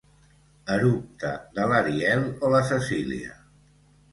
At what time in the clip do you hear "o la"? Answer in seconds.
2.49-2.63